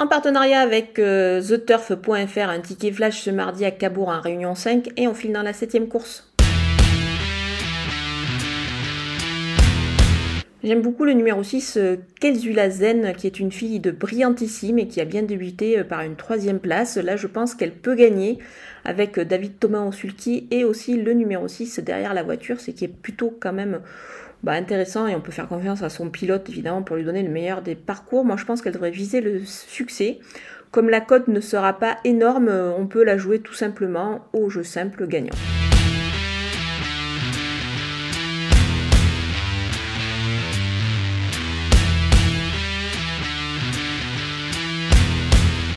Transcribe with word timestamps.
En 0.00 0.06
partenariat 0.06 0.60
avec 0.60 0.98
euh, 0.98 1.42
TheTurf.fr, 1.42 2.48
un 2.48 2.60
ticket 2.60 2.90
flash 2.90 3.20
ce 3.20 3.28
mardi 3.28 3.66
à 3.66 3.70
Cabourg 3.70 4.08
en 4.08 4.22
Réunion 4.22 4.54
5 4.54 4.88
et 4.96 5.06
on 5.06 5.12
file 5.12 5.34
dans 5.34 5.42
la 5.42 5.52
septième 5.52 5.88
course. 5.88 6.32
J'aime 10.64 10.80
beaucoup 10.80 11.04
le 11.04 11.12
numéro 11.12 11.42
6, 11.42 11.76
euh, 11.76 11.96
Kelsula 12.18 12.70
Zen, 12.70 13.12
qui 13.14 13.26
est 13.26 13.40
une 13.40 13.52
fille 13.52 13.78
de 13.78 13.90
brillantissime 13.90 14.78
et 14.78 14.88
qui 14.88 15.02
a 15.02 15.04
bien 15.04 15.22
débuté 15.22 15.78
euh, 15.78 15.84
par 15.84 16.00
une 16.00 16.16
troisième 16.16 16.60
place. 16.60 16.96
Là, 16.96 17.16
je 17.16 17.26
pense 17.26 17.54
qu'elle 17.54 17.72
peut 17.72 17.94
gagner 17.94 18.38
avec 18.86 19.20
David 19.20 19.58
Thomas 19.58 19.84
au 19.84 19.92
sulky 19.92 20.48
et 20.50 20.64
aussi 20.64 20.96
le 20.96 21.12
numéro 21.12 21.46
6 21.46 21.78
derrière 21.80 22.14
la 22.14 22.22
voiture, 22.22 22.58
ce 22.58 22.70
qui 22.70 22.86
est 22.86 22.88
plutôt 22.88 23.36
quand 23.38 23.52
même 23.52 23.82
bah, 24.42 24.52
intéressant 24.52 25.06
et 25.06 25.14
on 25.14 25.20
peut 25.20 25.32
faire 25.32 25.48
confiance 25.48 25.82
à 25.82 25.90
son 25.90 26.10
pilote 26.10 26.48
évidemment 26.48 26.82
pour 26.82 26.96
lui 26.96 27.04
donner 27.04 27.22
le 27.22 27.30
meilleur 27.30 27.62
des 27.62 27.74
parcours. 27.74 28.24
Moi, 28.24 28.36
je 28.36 28.44
pense 28.44 28.62
qu'elle 28.62 28.72
devrait 28.72 28.90
viser 28.90 29.20
le 29.20 29.44
succès. 29.44 30.20
Comme 30.70 30.88
la 30.88 31.00
cote 31.00 31.28
ne 31.28 31.40
sera 31.40 31.72
pas 31.72 31.98
énorme, 32.04 32.48
on 32.48 32.86
peut 32.86 33.02
la 33.02 33.18
jouer 33.18 33.40
tout 33.40 33.54
simplement 33.54 34.26
au 34.32 34.50
jeu 34.50 34.62
simple 34.62 35.06
gagnant. 35.06 35.34